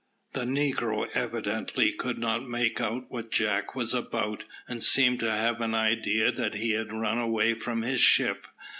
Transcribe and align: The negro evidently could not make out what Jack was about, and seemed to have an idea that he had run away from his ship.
The 0.33 0.45
negro 0.45 1.07
evidently 1.13 1.91
could 1.91 2.17
not 2.17 2.47
make 2.49 2.81
out 2.81 3.11
what 3.11 3.29
Jack 3.29 3.75
was 3.75 3.93
about, 3.93 4.45
and 4.67 4.83
seemed 4.83 5.19
to 5.19 5.29
have 5.29 5.61
an 5.61 5.75
idea 5.75 6.31
that 6.31 6.55
he 6.55 6.71
had 6.71 6.91
run 6.91 7.19
away 7.19 7.53
from 7.53 7.83
his 7.83 8.01
ship. 8.01 8.47